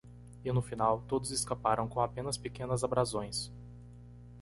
E 0.43 0.51
no 0.51 0.63
final? 0.63 1.03
todos 1.07 1.29
escaparam 1.29 1.87
com 1.87 2.01
apenas 2.01 2.35
pequenas 2.35 2.83
abrasões. 2.83 3.51